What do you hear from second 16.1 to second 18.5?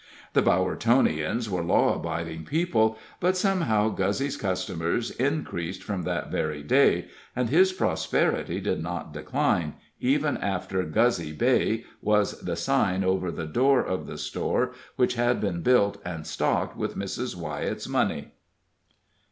stocked with Mrs. Wyett's money.